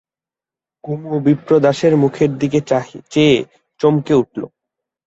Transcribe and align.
কুমু 0.83 1.13
বিপ্রদাসের 1.25 1.93
মুখের 1.97 2.31
দিকে 2.37 2.59
চেয়ে 3.11 3.37
চমকে 3.79 4.13
উঠল। 4.13 4.41